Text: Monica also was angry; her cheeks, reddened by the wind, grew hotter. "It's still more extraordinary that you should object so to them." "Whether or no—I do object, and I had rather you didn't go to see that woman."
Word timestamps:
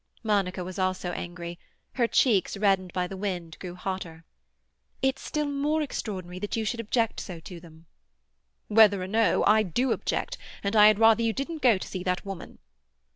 Monica 0.23 0.61
also 0.65 0.87
was 1.09 1.15
angry; 1.15 1.59
her 1.93 2.07
cheeks, 2.07 2.57
reddened 2.57 2.91
by 2.91 3.05
the 3.05 3.15
wind, 3.15 3.55
grew 3.59 3.75
hotter. 3.75 4.23
"It's 5.03 5.21
still 5.21 5.45
more 5.45 5.83
extraordinary 5.83 6.39
that 6.39 6.55
you 6.55 6.65
should 6.65 6.79
object 6.79 7.19
so 7.19 7.39
to 7.41 7.59
them." 7.59 7.85
"Whether 8.67 9.03
or 9.03 9.07
no—I 9.07 9.61
do 9.61 9.91
object, 9.91 10.39
and 10.63 10.75
I 10.75 10.87
had 10.87 10.97
rather 10.97 11.21
you 11.21 11.33
didn't 11.33 11.61
go 11.61 11.77
to 11.77 11.87
see 11.87 12.01
that 12.01 12.25
woman." 12.25 12.57